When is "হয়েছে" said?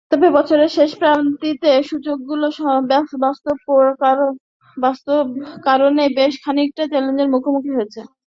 7.75-8.01